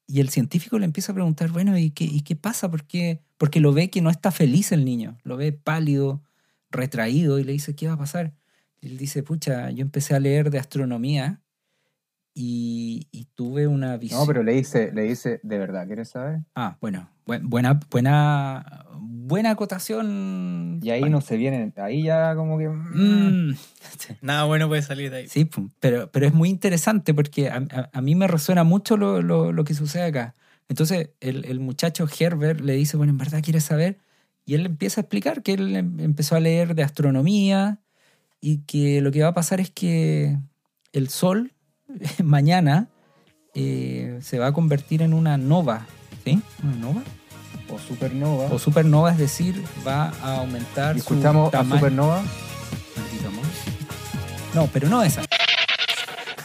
[0.06, 2.70] Y el científico le empieza a preguntar, bueno, ¿y qué, y qué pasa?
[2.70, 3.22] ¿Por qué?
[3.38, 6.22] Porque lo ve que no está feliz el niño, lo ve pálido,
[6.70, 8.34] retraído y le dice, ¿qué va a pasar?
[8.80, 11.40] Y él dice, pucha, yo empecé a leer de astronomía
[12.34, 14.20] y, y tuve una visión.
[14.20, 16.40] No, pero le dice, le dice, ¿de verdad quieres saber?
[16.54, 20.80] Ah, bueno, buen- buena, buena, buena acotación.
[20.82, 22.68] Y ahí Bueno, no se vienen, ahí ya como que...
[22.68, 23.54] mm.
[24.22, 25.28] Nada bueno puede salir de ahí.
[25.28, 25.48] Sí,
[25.80, 29.52] pero, pero es muy interesante porque a, a- a mí me resuena mucho lo, lo-
[29.52, 30.34] lo que sucede acá.
[30.68, 33.98] Entonces el, el muchacho Herbert le dice, bueno, en verdad quieres saber.
[34.46, 37.80] Y él empieza a explicar que él em- empezó a leer de astronomía
[38.40, 40.38] y que lo que va a pasar es que
[40.92, 41.52] el Sol
[42.24, 42.88] mañana
[43.54, 45.86] eh, se va a convertir en una nova.
[46.24, 46.40] ¿Sí?
[46.62, 47.02] ¿Una nova?
[47.68, 48.46] O supernova.
[48.46, 51.76] O supernova, es decir, va a aumentar Y su escuchamos a tamaño.
[51.80, 52.22] supernova.
[54.54, 55.22] No, pero no esa.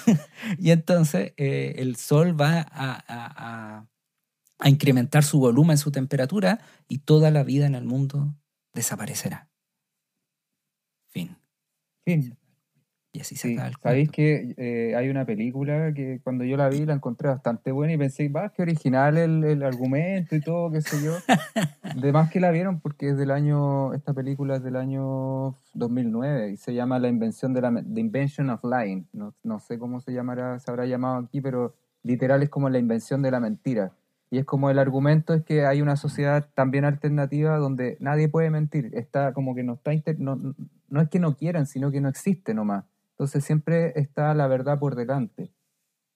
[0.60, 3.88] y entonces eh, el Sol va a, a- a-
[4.60, 8.34] a incrementar su volumen, su temperatura, y toda la vida en el mundo
[8.74, 9.50] desaparecerá.
[11.10, 11.36] Fin.
[12.06, 12.38] Fin.
[13.16, 14.12] Y así se Sí, acaba el sabéis cuento.
[14.12, 14.56] que
[14.90, 18.28] eh, hay una película que cuando yo la vi la encontré bastante buena y pensé,
[18.28, 21.14] va, qué original el, el argumento y todo, qué sé yo.
[22.02, 26.52] De más que la vieron porque es del año, esta película es del año 2009
[26.52, 29.08] y se llama La invención de la, The Invention of Lying.
[29.14, 31.74] No, no sé cómo se llamará, se habrá llamado aquí, pero
[32.04, 33.94] literal es como la invención de la mentira.
[34.32, 38.50] Y es como el argumento es que hay una sociedad también alternativa donde nadie puede
[38.50, 38.90] mentir.
[38.94, 40.36] Está como que no está, inter- no,
[40.90, 42.84] no es que no quieran, sino que no existe nomás.
[43.18, 45.52] Entonces siempre está la verdad por delante.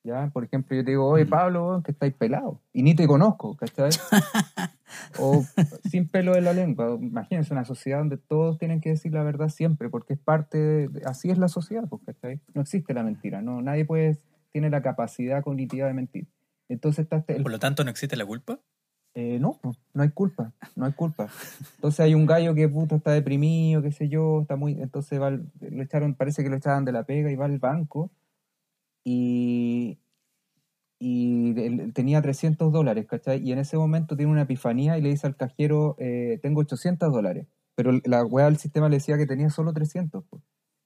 [0.04, 0.30] ¿Ya?
[0.34, 1.30] Por ejemplo, yo te digo, oye Mm.
[1.30, 2.62] Pablo, que estáis pelado.
[2.74, 3.90] Y ni te conozco, ¿cachai?
[5.20, 5.44] o
[5.90, 6.98] sin pelo en la lengua.
[7.00, 10.88] Imagínense una sociedad donde todos tienen que decir la verdad siempre, porque es parte de,
[10.88, 12.40] de- así es la sociedad, pues, ¿cachai?
[12.54, 14.18] No existe la mentira, no, nadie puede,
[14.52, 16.28] tiene la capacidad cognitiva de mentir.
[16.70, 18.60] Entonces está este- el Por lo tanto, no existe la culpa.
[19.15, 21.30] Eh, no, pues, no hay culpa, no hay culpa.
[21.76, 25.32] Entonces hay un gallo que puta está deprimido, qué sé yo, está muy, entonces va,
[25.32, 28.12] lo echaron, parece que lo echaban de la pega y va al banco
[29.04, 30.00] y,
[31.00, 31.54] y
[31.93, 33.41] tenía 300 dólares, ¿cachai?
[33.41, 37.12] Y en ese momento tiene una epifanía y le dice al cajero, eh, tengo 800
[37.12, 37.48] dólares.
[37.76, 40.26] Pero la weá del sistema le decía que tenía solo 300.
[40.30, 40.43] pues.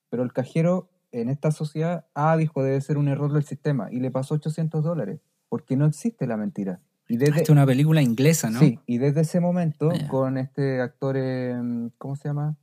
[0.09, 3.99] Pero el cajero en esta sociedad, ah, dijo, debe ser un error del sistema y
[3.99, 6.81] le pasó 800 dólares, porque no existe la mentira.
[7.07, 8.59] Y desde, Esta es una película inglesa, ¿no?
[8.59, 10.07] Sí, y desde ese momento, Ah, ya.
[10.07, 11.55] con este actor, eh,
[11.97, 12.57] ¿cómo se llama?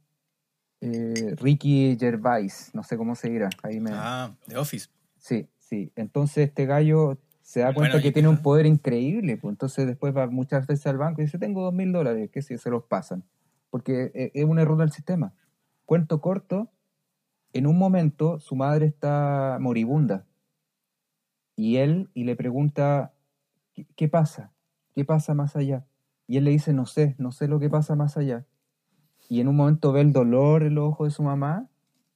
[0.80, 3.50] Eh, Ricky Gervais, no sé cómo se dirá.
[3.62, 3.90] Ahí me...
[3.92, 4.88] Ah, The Office.
[5.18, 5.92] Sí, sí.
[5.94, 9.36] Entonces este gallo se da cuenta Bueno, que tiene un poder increíble.
[9.36, 9.52] Pues.
[9.52, 12.56] Entonces después va muchas veces al banco y dice, tengo dos mil dólares, que si
[12.56, 13.24] se los pasan.
[13.68, 15.34] Porque eh, es un error del sistema.
[15.84, 16.70] Cuento corto,
[17.52, 20.24] en un momento su madre está moribunda.
[21.56, 23.12] Y él, y le pregunta,
[23.96, 24.52] ¿qué, pasa?
[24.94, 25.84] ¿Qué pasa más allá?
[26.26, 28.46] Y él le dice, no sé, no sé lo que pasa más allá.
[29.28, 31.68] Y en un momento ve el dolor en los ojos de su mamá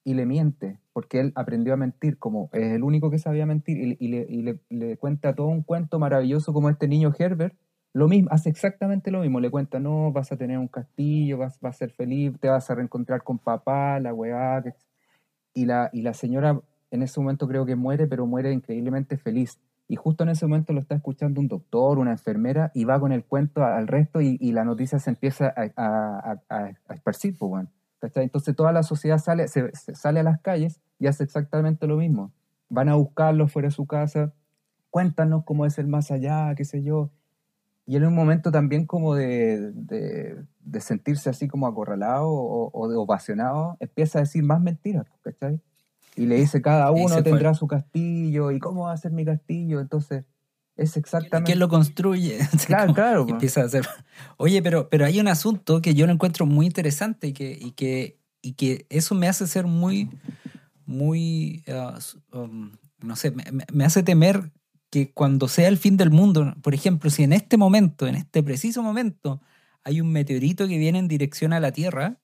[0.05, 3.97] y le miente, porque él aprendió a mentir, como es el único que sabía mentir,
[3.99, 7.55] y, le, le- cuenta todo un cuento maravilloso como este niño Herbert,
[7.95, 11.61] lo mismo, hace exactamente lo mismo, le cuenta, no, vas a tener un castillo, vas,
[11.61, 14.63] vas a ser feliz, te vas a reencontrar con papá, la weá,
[15.55, 19.59] y la, y la señora en ese momento creo que muere, pero muere increíblemente feliz.
[19.89, 23.13] Y justo en ese momento lo está escuchando un doctor, una enfermera, y va con
[23.13, 27.37] el cuento al resto y, y la noticia se empieza a, a, a- a esparcir,
[27.39, 27.69] pues, bueno.
[28.17, 32.33] Entonces toda la sociedad sale, se, sale a las calles y hace exactamente lo mismo.
[32.69, 34.33] Van a buscarlo fuera de su casa,
[34.91, 37.11] cuéntanos cómo es el más allá, qué sé yo.
[37.87, 42.89] Y en un momento también como de, de, de sentirse así como acorralado o, o
[42.89, 45.61] de ovacionado, empieza a decir más mentiras, ¿cachai?
[46.17, 49.25] Y le dice, cada uno fue- tendrá su castillo, ¿y cómo va a ser mi
[49.25, 49.81] castillo?
[49.81, 50.25] Entonces,
[50.77, 51.47] es exactamente...
[51.47, 52.39] ¿Quién lo construye?
[52.67, 53.33] Claro, claro, po.
[53.33, 53.87] empieza a hacer.
[54.37, 57.73] Oye, pero, pero hay un asunto que yo lo encuentro muy interesante y que, y
[57.73, 60.09] que, y que eso me hace ser muy,
[60.87, 61.65] muy,
[62.33, 64.53] um, no sé, me- me hace temer
[64.91, 68.43] que cuando sea el fin del mundo, por ejemplo, si en este momento, en este
[68.43, 69.41] preciso momento,
[69.83, 72.21] hay un meteorito que viene en dirección a la Tierra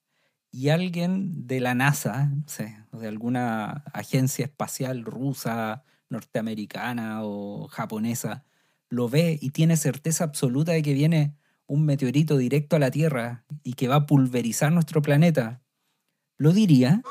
[0.53, 8.45] y alguien de la NASA, no sé, de alguna agencia espacial rusa, norteamericana o japonesa,
[8.89, 11.37] lo ve y tiene certeza absoluta de que viene
[11.67, 15.63] un meteorito directo a la Tierra y que va a pulverizar nuestro planeta,
[16.37, 17.03] ¿lo diría?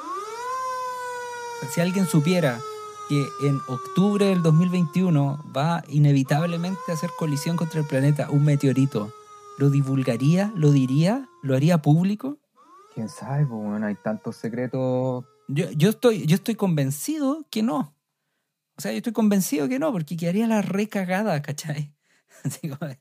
[1.73, 2.60] Si alguien supiera
[3.08, 9.13] que en octubre del 2021 va inevitablemente a hacer colisión contra el planeta un meteorito,
[9.58, 10.52] ¿lo divulgaría?
[10.56, 11.30] ¿Lo diría?
[11.41, 12.38] ¿Lo haría público?
[12.93, 13.45] ¿Quién sabe?
[13.45, 17.95] Pues, bueno, hay tantos secretos Yo, yo, estoy, yo estoy convencido que no.
[18.78, 21.93] O sea, yo estoy convencido que no, porque quedaría la recagada, ¿cachai?
[22.43, 22.91] Así como,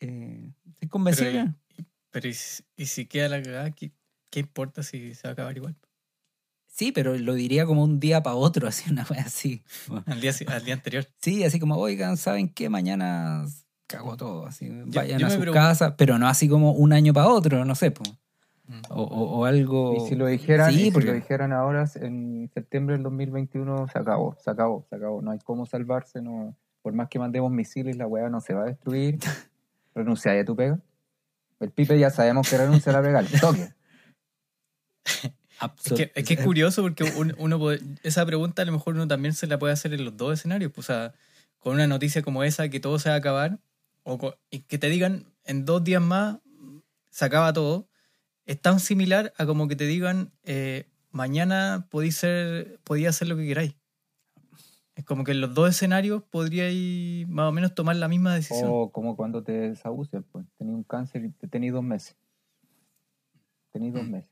[0.00, 1.44] eh, estoy convencido Pero,
[1.76, 3.92] que pero y, si- y si queda la cagada, ¿qué,
[4.30, 5.76] qué importa si se va a acabar igual?
[6.68, 9.62] Sí, pero lo diría como un día para otro, así, una wea así.
[10.06, 11.06] Al día, al día anterior.
[11.20, 12.68] Sí, así como, oigan, ¿saben qué?
[12.68, 13.46] Mañana
[13.86, 17.28] cago todo, así, vayan yo a pregun- casas, pero no así como un año para
[17.28, 18.02] otro, no sé, po.
[18.90, 19.94] O, o- o algo...
[19.96, 24.36] Y si lo dijeran, Sí, si lo dijeran ahora, en septiembre del 2021, se acabó,
[24.42, 25.22] se acabó, se acabó.
[25.22, 28.62] No hay cómo salvarse, no, por más que mandemos misiles, la weá no se va
[28.62, 29.18] a destruir.
[29.94, 30.78] Renuncia a tu pega.
[31.60, 33.72] El Pipe ya sabemos que renuncia a la pega, toque.
[35.84, 38.94] Es que, es que es curioso porque un- uno puede- esa pregunta a lo mejor
[38.94, 40.70] uno también se la puede hacer en los dos escenarios.
[40.70, 41.14] Pues, o sea,
[41.60, 43.58] con una noticia como esa que todo se va a acabar
[44.02, 46.36] o y que te digan en dos días más
[47.10, 47.88] se acaba todo,
[48.46, 53.36] es tan similar a como que te digan eh, mañana podéis ser, podéis hacer lo
[53.36, 53.74] que queráis.
[54.94, 58.70] Es como que en los dos escenarios podríais más o menos tomar la misma decisión.
[58.72, 60.46] O como cuando te desahucias, pues.
[60.56, 62.16] Tenías un cáncer y te tenéis dos meses.
[63.72, 64.10] Tenéis dos Mm.
[64.10, 64.30] meses.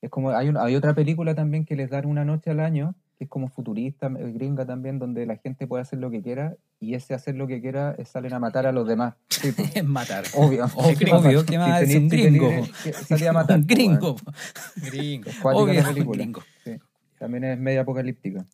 [0.00, 2.94] Es como, hay, una- hay otra película también que les dan una noche al año,
[3.20, 6.56] que es como futurista, eh, gringa también, donde la gente puede hacer lo que quiera
[6.80, 9.12] y ese hacer lo que quiera es salen a matar a los demás.
[9.28, 9.76] Sí, pues.
[9.76, 10.24] es matar.
[10.34, 10.64] Obvio.
[10.74, 12.48] Obvio, obvio, ¿qué más es un gringo?
[12.82, 13.58] que salir a matar.
[13.58, 14.16] un gringo.
[14.24, 14.38] bueno.
[14.90, 15.28] Gringo.
[15.28, 16.16] Es Obvio, película.
[16.16, 16.42] gringo.
[16.64, 16.78] Sí.
[17.18, 18.46] También es media apocalíptica.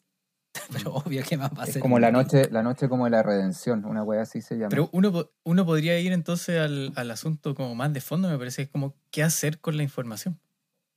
[0.72, 3.04] Pero obvio que más va a Es ser como un la noche, la noche como
[3.04, 4.70] de la redención, una wea así se llama.
[4.70, 8.62] Pero uno, uno podría ir entonces al, al asunto como más de fondo, me parece,
[8.62, 10.40] es como qué hacer con la información,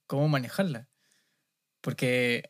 [0.07, 0.87] cómo manejarla.
[1.81, 2.49] Porque,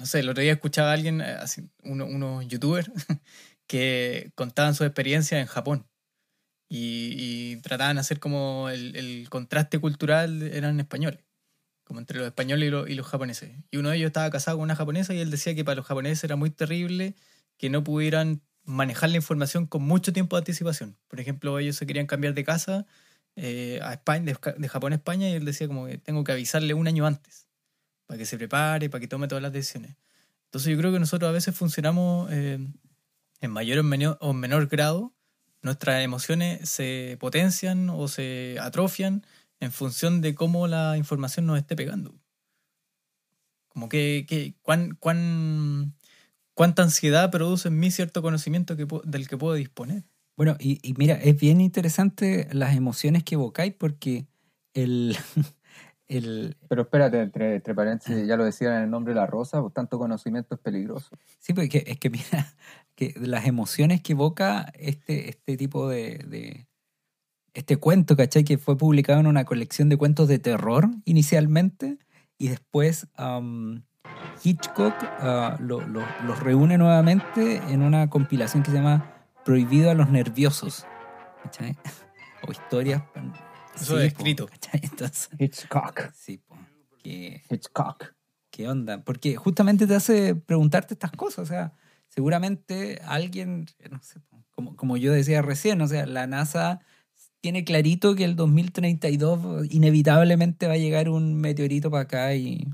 [0.00, 1.36] no sé, el otro día escuchaba a alguien, eh,
[1.84, 2.90] uno, unos youtubers,
[3.68, 5.86] que contaban su experiencia en Japón.
[6.68, 11.24] Y, trataban de hacer como el, el contraste cultural, eran españoles,
[11.84, 13.52] como entre los españoles y, los- y los japoneses.
[13.70, 15.86] Y uno de ellos estaba casado con una japonesa y él decía que para los
[15.86, 17.16] japoneses era muy terrible
[17.58, 20.98] que no pudieran manejar la información con mucho tiempo de anticipación.
[21.08, 22.86] Por ejemplo, ellos se querían cambiar de casa
[23.36, 26.32] eh, a España, de, de Japón a España y él decía como que tengo que
[26.32, 27.49] avisarle un año antes
[28.10, 29.94] para que se prepare, para que tome todas las decisiones.
[30.46, 32.58] Entonces yo creo que nosotros a veces funcionamos eh,
[33.40, 33.78] en mayor
[34.18, 35.14] o menor, grado,
[35.62, 39.24] nuestras emociones se potencian o se atrofian
[39.60, 42.12] en función de cómo la información nos esté pegando.
[43.68, 45.94] Como que, que cuán, cuán,
[46.54, 50.02] cuánta ansiedad produce en mí cierto conocimiento del que puedo disponer.
[50.36, 54.26] Bueno, y mira, es bien interesante las emociones que evocáis porque
[54.74, 55.16] el,
[56.10, 59.60] el, Pero espérate, entre, entre paréntesis, ya lo decían en el nombre de la rosa,
[59.62, 61.16] pues tanto conocimiento es peligroso.
[61.38, 62.24] Sí, porque es que mira,
[62.94, 66.66] que las emociones que evoca este, este tipo de, de-
[67.54, 68.44] Este cuento, ¿cachai?
[68.44, 71.98] Que fue publicado en una colección de cuentos de terror inicialmente
[72.38, 73.82] y después am,
[74.44, 74.94] Hitchcock
[75.60, 80.86] lo- lo- los reúne nuevamente en una compilación que se llama Prohibido a los nerviosos,
[81.42, 81.76] ¿cachai?
[82.48, 83.02] O historias...
[83.80, 84.46] Eso sí, es po, escrito.
[84.46, 84.80] ¿cachai?
[84.82, 86.10] Entonces, Hitchcock.
[86.14, 86.56] sí, po,
[87.02, 87.42] que...
[87.50, 88.14] Hitchcock.
[88.50, 89.02] ¿Qué onda?
[89.04, 91.38] Porque justamente te hace preguntarte estas cosas.
[91.40, 91.72] O sea,
[92.08, 96.80] seguramente alguien, no sé, como, como yo decía recién, o sea, la NASA
[97.40, 102.66] tiene clarito que el 2032 inevitablemente va a llegar un meteorito para acá y,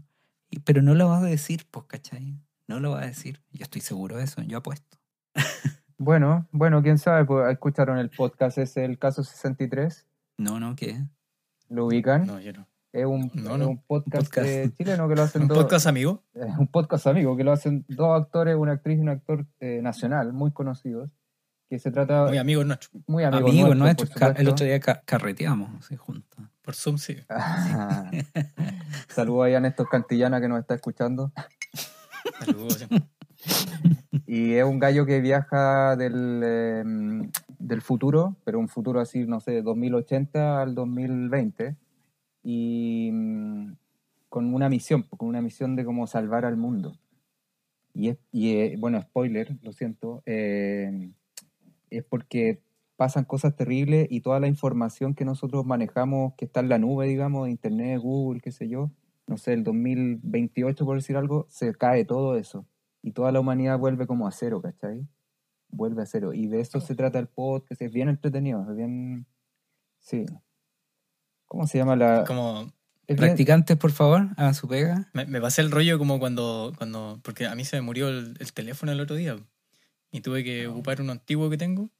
[0.50, 2.40] y- pero no lo vas a decir, pues, ¿cachai?
[2.66, 3.40] No lo va a decir.
[3.52, 4.98] Yo estoy seguro de eso, yo apuesto.
[5.98, 10.04] Bueno, bueno, quién sabe, pues escucharon el podcast, es el caso 63,
[10.38, 10.96] No, no, ¿qué?
[11.68, 12.26] lo ubican.
[12.26, 12.66] No, yo no.
[12.92, 14.46] Es un, No, es un podcast, podcast.
[14.48, 15.58] eh, chileno que lo hacen Un dos.
[15.58, 16.22] podcast amigo.
[16.34, 19.80] eh, un podcast amigo que lo hacen dos actores, una actriz y un actor eh,
[19.82, 21.10] nacional, muy conocidos,
[21.68, 22.90] que se trata Muy amigo nuestro.
[23.06, 26.38] muy amigos Amigos, nuestros, El otro día ca- carreteamos así, juntos.
[26.62, 27.16] Por Zoom, sí.
[27.28, 28.10] Ah.
[29.08, 31.32] Saludos ahí a Néstor Cantillana que nos está escuchando.
[32.44, 32.88] Saludos, sí.
[34.28, 36.84] Y es un gallo que viaja del, eh,
[37.58, 41.76] del futuro, pero un futuro así, no sé, 2080 al 2020,
[42.42, 43.72] y mm,
[44.28, 46.98] con una misión, con una misión de cómo salvar al mundo.
[47.94, 51.10] Y, es, y eh, bueno, spoiler, lo siento, eh,
[51.90, 52.60] es porque
[52.96, 57.06] pasan cosas terribles y toda la información que nosotros manejamos, que está en la nube,
[57.06, 58.90] digamos, Internet, Google, qué sé yo,
[59.26, 62.66] no sé, el 2028, por decir algo, se cae todo eso
[63.02, 65.06] y toda la humanidad vuelve como a cero, ¿cachai?
[65.76, 66.32] Vuelve a cero.
[66.32, 69.26] Y de eso se trata el podcast, es bien entretenido, es bien...
[69.98, 70.24] Sí.
[71.46, 72.24] ¿Cómo se llama la...?
[72.26, 72.62] Como
[73.06, 75.08] es bien- Practicantes, por favor, hagan su pega.
[75.12, 77.20] me, me pasé el rollo como cuando, cuando.
[77.22, 79.36] Porque a mí se me murió el, el teléfono el otro día.
[80.10, 81.90] Y tuve que ocupar uno antiguo que tengo.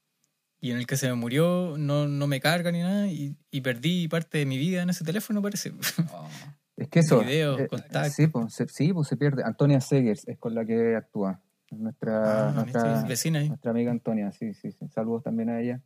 [0.59, 3.07] Y en el que se me murió, no, no me carga ni nada.
[3.07, 5.71] Y, y perdí parte de mi vida en ese teléfono, parece.
[6.75, 7.21] Es que eso...
[7.21, 8.13] Videos, eh, contactos.
[8.13, 9.43] sí, pues se, sí, pues se pierde.
[9.43, 11.41] Antonia Segers es con la que actúa.
[11.71, 13.49] Nuestra, Ah, nuestra, vecina ahí.
[13.49, 14.87] nuestra amiga Antonia, sí, sí, sí.
[14.89, 15.81] Saludos también a ella.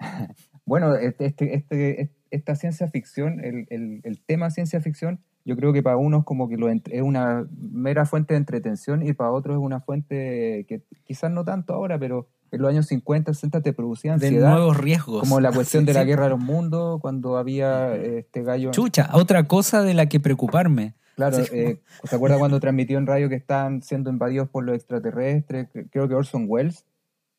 [0.64, 5.72] bueno, este, este, este- esta ciencia ficción, el, el, el tema ciencia ficción, yo creo
[5.72, 9.56] que para unos como que lo es una mera fuente de entretención y para otros
[9.56, 13.72] es una fuente que quizás no tanto ahora, pero en los años 50, 60 te
[13.72, 14.50] producía De ansiedad.
[14.50, 15.20] nuevos riesgos.
[15.20, 16.06] Como la cuestión Sí, de la sí.
[16.08, 18.72] guerra de los mundos, cuando había eh, este gallo...
[18.72, 20.94] Chucha, otra cosa de la que preocuparme.
[21.16, 21.50] Claro, Sí.
[21.52, 25.68] eh, ¿se acuerda cuando transmitió en radio que estaban siendo invadidos por los extraterrestres?
[25.72, 26.84] Cre- Creo que Orson Welles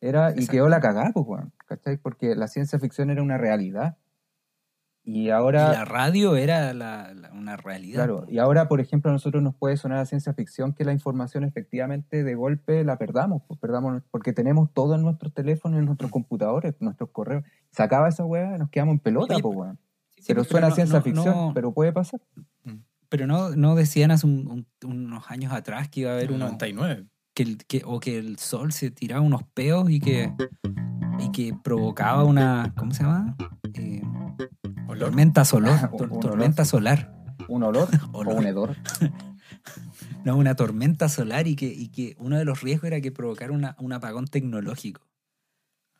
[0.02, 0.52] era, y Exacto.
[0.52, 1.98] quedó la cagada, pues, ¿cachai?
[1.98, 3.98] Porque la ciencia ficción era una realidad.
[5.04, 7.96] Y Y ahora, la radio era la- la- una realidad.
[8.06, 10.92] claro, y ahora, por ejemplo, a nosotros nos puede sonar a ciencia ficción que la
[10.92, 15.86] información efectivamente de golpe la perdamos, pues perdamos, porque tenemos todo en nuestros teléfonos, en
[15.86, 17.46] nuestros computadores, en nuestros correos.
[17.72, 19.80] Se acaba esa y nos quedamos en pelota, Oye, pues, weón.
[20.18, 22.20] Sí, Pero pues, suena a ciencia no- ficción, no- pero puede pasar.
[23.10, 26.46] Pero no, no decían hace un- un- unos años atrás que iba a haber uno
[26.46, 27.06] 99.
[27.34, 30.34] que, el- que- o que el sol se tiraba unos peos y que
[31.20, 33.36] y que provocaba una ¿cómo se llama?
[33.74, 34.02] Eh,
[34.88, 35.00] Olor.
[35.10, 36.68] tormenta solar, Un- tor- un tormenta olor.
[36.68, 37.14] solar,
[37.48, 38.36] Un olor o Olor.
[38.36, 38.76] un hedor.
[40.26, 43.52] no una tormenta solar y que y que uno de los riesgos era que provocara
[43.52, 45.02] una, un apagón tecnológico.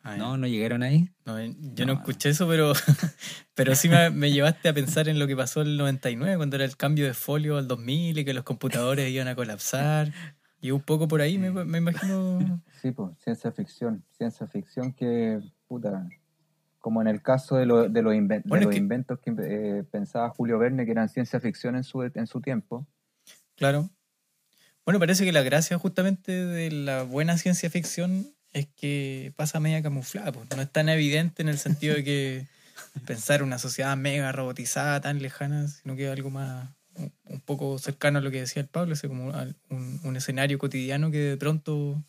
[0.02, 0.36] Ah, ¿No?
[0.38, 1.10] ¿No llegaron ahí?
[1.26, 2.72] No, yo no, No, escuché eso, pero,
[3.54, 6.56] pero sí me, me llevaste a pensar en lo que pasó en el 99, cuando
[6.56, 10.12] era el cambio de folio al 2000 y que los computadores iban a colapsar.
[10.60, 12.62] Y un poco por ahí me, me imagino.
[12.80, 14.04] Sí, pues, ciencia ficción.
[14.16, 16.08] Ciencia ficción que, puta,
[16.78, 19.34] como en el caso de, lo- de los, inven- de Bueno, los que- inventos que
[19.40, 22.86] eh, pensaba Julio Verne, que eran ciencia ficción en su, en su tiempo.
[23.56, 23.90] Claro.
[24.84, 29.82] Bueno, parece que la gracia justamente de la buena ciencia ficción es que pasa media
[29.82, 30.32] camuflada.
[30.32, 30.48] Pues.
[30.54, 32.46] No es tan evidente en el sentido de que
[33.06, 37.12] pensar una sociedad mega robotizada, tan lejana, sino que algo más, un-
[37.44, 39.32] poco cercano a lo que decía el Pablo, ese como
[39.70, 42.02] un, un escenario cotidiano que de pronto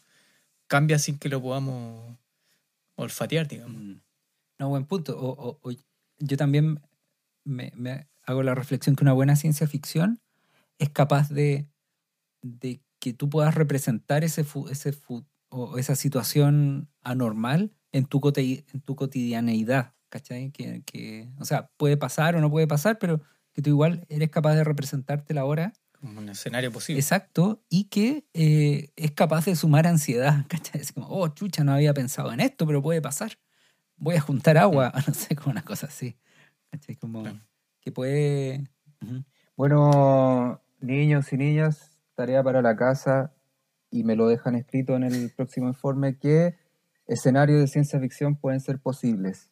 [0.68, 2.18] cambia sin que lo podamos
[2.96, 3.82] olfatear, digamos.
[3.82, 4.02] Mm.
[4.60, 5.18] No, buen punto.
[5.18, 5.76] O, o- o-
[6.20, 6.82] yo también
[7.46, 10.20] me, me hago la reflexión que una buena ciencia ficción
[10.80, 11.68] es capaz de,
[12.42, 18.22] de que tú puedas representar ese, fu- ese fu- o esa situación anormal en tu,
[18.36, 19.94] en tu cotidianeidad.
[20.10, 20.52] ¿Cachai?
[20.52, 23.22] Que, que, o sea, puede pasar o no puede pasar, pero
[23.54, 27.00] que tú igual eres capaz de representártela ahora Como un escenario posible.
[27.00, 30.82] Exacto, y que eh, es capaz de sumar ansiedad, ¿cachai?
[30.82, 33.38] Es como, oh, chucha, no había pensado en esto, pero puede pasar.
[33.98, 36.18] Voy a juntar agua, no sé, como una cosa así.
[36.72, 36.96] ¿Cachai?
[36.96, 37.40] Como Claro.
[37.82, 38.68] que puede...
[39.56, 43.34] Bueno, niños y niñas, tarea para la casa
[43.92, 46.18] y me lo dejan escrito en el próximo informe.
[46.18, 46.56] ¿Qué
[47.08, 49.50] escenarios de ciencia ficción pueden ser posibles?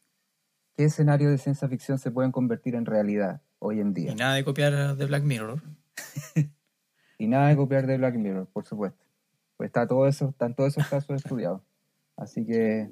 [0.75, 4.11] ¿Qué escenarios de ciencia ficción se pueden convertir en realidad hoy en día?
[4.11, 5.61] Y nada de copiar de Black Mirror.
[7.19, 9.03] Y nada de copiar de Black Mirror, por supuesto.
[9.57, 11.63] Pues está todo eso, están todos esos casos estudiados.
[12.15, 12.91] Así que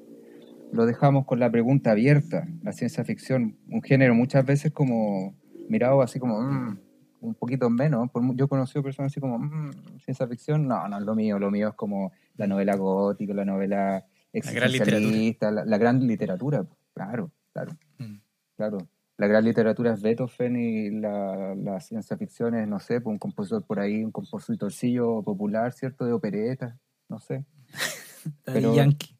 [0.71, 2.47] lo dejamos con la pregunta abierta.
[2.63, 5.35] La ciencia ficción, un género muchas veces como
[5.69, 6.79] mirado así como mm,
[7.27, 8.09] un poquito menos.
[8.35, 10.67] Yo he conocido personas así como mm, ciencia ficción.
[10.67, 11.39] No, no es lo mío.
[11.39, 16.65] Lo mío es como la novela gótica, la novela existencialista, la, la gran literatura.
[16.93, 17.71] Claro, claro.
[17.97, 18.15] Mm.
[18.55, 18.77] Claro,
[19.17, 23.19] la gran literatura es Beethoven y la, la ciencia ficción es, no sé, pues un
[23.19, 26.05] compositor por ahí, un compositorcillo popular, ¿cierto?
[26.05, 26.77] De opereta,
[27.09, 27.45] no sé.
[28.45, 28.71] Pero-.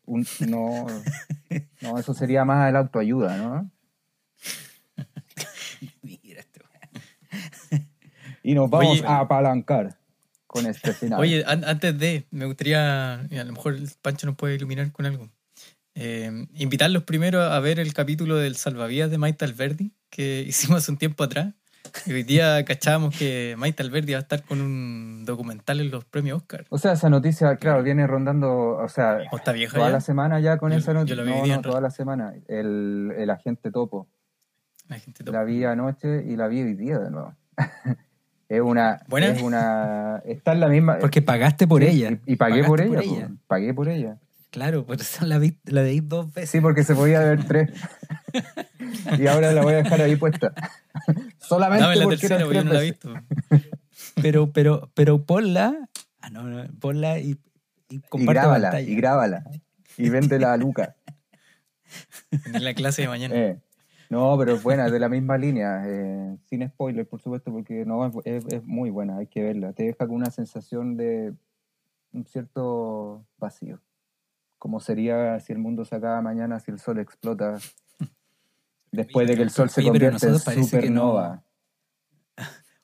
[0.05, 0.85] Un- no,
[1.81, 3.71] no, eso sería más el autoayuda, ¿no?
[6.01, 7.87] Mira este weón.
[8.47, 9.07] Y nos vamos Oye.
[9.07, 9.97] a apalancar
[10.45, 11.19] con este final.
[11.19, 15.05] Oye, an- antes de, me gustaría, a lo mejor el Pancho nos puede iluminar con
[15.05, 15.29] algo.
[15.95, 20.91] Eh, invitarlos primero a ver el capítulo del Salvavidas de Maite Alberdi que hicimos hace
[20.91, 21.53] un tiempo atrás.
[22.05, 26.03] Y hoy día cachábamos que Maite Alberdi va a estar con un documental en los
[26.03, 26.65] premios Oscar.
[26.69, 29.93] O sea, esa noticia, claro, viene rondando, o sea, ¿O está vieja toda ya?
[29.93, 31.15] la semana ya con Yo- esa yo noticia.
[31.15, 32.33] la vi No, no, toda la semana.
[32.47, 34.07] El, el agente topo.
[34.87, 37.33] La gente La vi anoche y la vi hoy día de nuevo.
[38.49, 39.01] es una.
[39.07, 39.27] ¿Buena?
[39.27, 40.21] Es una.
[40.25, 40.99] Está en la misma.
[40.99, 42.19] Porque pagaste por Sí, ella.
[42.25, 43.37] Y, y pagué por ella, por.
[43.47, 44.17] Pagué por ella.
[44.51, 46.49] Claro, por eso la, vi, la veí dos veces.
[46.51, 47.71] Sí, porque se podía ver tres.
[49.19, 50.53] y ahora la voy a dejar ahí puesta.
[51.39, 53.13] Solamente Dame la porque tercera, porque no la he visto.
[54.21, 55.75] Pero, pero, pero ponla.
[56.21, 57.37] Ah, no, no, ponla y,
[57.89, 58.89] y Y grábala, pantalla.
[58.89, 59.43] y grábala.
[59.97, 60.95] Y véndela a Luca.
[62.53, 63.35] En la clase de mañana.
[63.35, 63.59] Eh,
[64.09, 65.83] no, pero es buena, es de la misma línea.
[65.85, 69.73] eh, sin spoiler, por supuesto, porque no es, muy buena, hay que verla.
[69.73, 71.33] Te deja con una sensación de
[72.11, 73.81] un cierto vacío.
[74.57, 77.59] Como sería si el mundo se acaba mañana, si el sol explota.
[78.91, 81.43] Después de que el sol se convierte en que no- supernova.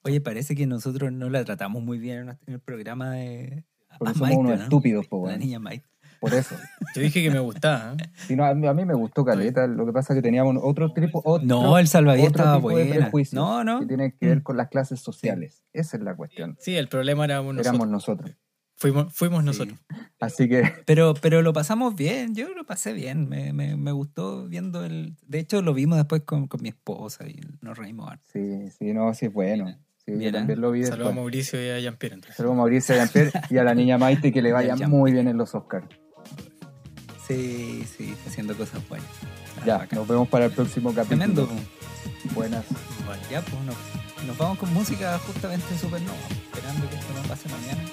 [0.04, 3.66] Oye, parece que nosotros no la tratamos muy bien en el programa de.
[4.00, 4.64] Porque somos Maite, unos ¿no?
[4.64, 5.91] estúpidos, po, La niña Maite.
[6.22, 6.56] Por eso.
[6.96, 7.96] Yo dije que me gustaba.
[7.98, 8.36] ¿eh?
[8.36, 10.94] No, a, mí, a mí me gustó Caleta, lo que pasa es que teníamos otro
[10.94, 13.12] tipo, otro, No, el salvavidas estaba buena.
[13.34, 13.80] No, no.
[13.80, 15.64] que tienen que ver con las clases sociales.
[15.74, 16.56] Esa es la cuestión.
[16.60, 17.74] Sí, el problema éramos nosotros.
[17.74, 18.38] Éramos nosotros.
[18.76, 19.80] Fuimos, fuimos nosotros.
[20.20, 24.48] Así que Pero, pero lo pasamos bien, yo lo pasé bien, me, me, me gustó
[24.48, 25.16] viendo el...
[25.26, 28.30] De hecho, lo vimos después con, con mi esposa y nos reímos harto.
[28.32, 29.76] sí, sí, no, sí es bueno.
[30.06, 31.16] Sí, yo Bien, también lo vi Saludos a.
[31.16, 32.22] Mauricio y a Jean-Pierre.
[32.36, 35.12] Saludos a Mauricio y a Jean-Pierre y a la niña Maite que le vaya muy
[35.12, 35.88] bien en los Oscars.
[37.36, 39.08] Sí, sí, haciendo cosas buenas.
[39.62, 40.00] Ah, Ya, bacán.
[40.00, 41.08] nos vemos para el próximo capítulo.
[41.18, 41.50] Tremendo.
[42.34, 42.66] Buenas.
[43.06, 43.22] Bueno.
[43.32, 43.76] Ya, pues nos,
[44.28, 47.84] nos vamos con música justamente supernova, esperando que esto no pase mañana.